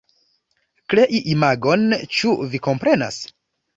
Krei 0.93 1.21
imagon, 1.33 1.85
ĉu 2.21 2.33
vi 2.55 2.63
komprenas? 2.69 3.21